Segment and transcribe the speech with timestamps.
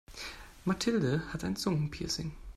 [0.65, 2.31] Mathilde hat ein Zungenpiercing.